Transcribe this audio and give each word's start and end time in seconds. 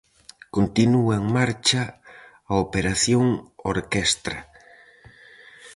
Continúa 0.55 1.13
en 1.21 1.25
marcha 1.37 1.81
a 2.51 2.53
"Operación 2.65 3.25
Orquestra". 3.73 4.37